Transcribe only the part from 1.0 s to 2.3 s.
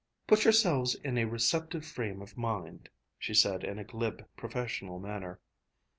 a receptive frame